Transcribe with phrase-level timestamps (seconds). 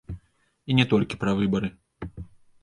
[0.69, 1.69] І не толькі пра выбары.